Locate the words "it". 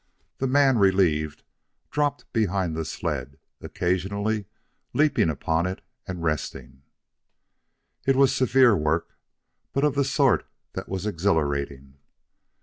5.67-5.83, 8.07-8.15